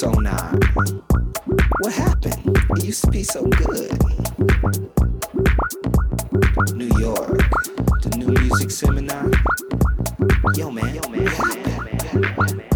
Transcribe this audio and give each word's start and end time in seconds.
sonar. 0.00 0.58
What 1.80 1.92
happened? 1.92 2.56
It 2.70 2.84
used 2.84 3.04
to 3.04 3.10
be 3.10 3.22
so 3.22 3.44
good. 3.44 3.92
New 6.74 6.88
York, 6.98 7.36
the 8.00 8.14
new 8.16 8.28
music 8.28 8.70
seminar. 8.70 9.30
Yo, 10.56 10.70
man, 10.70 10.94
yo, 10.94 11.02
man, 11.10 11.26
yo 12.14 12.42
man 12.42 12.69